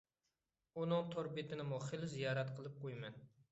[0.79, 3.25] ئۇنىڭ تور بېتىنىمۇ خىلى زىيارەت قىلىپ قويىمەن.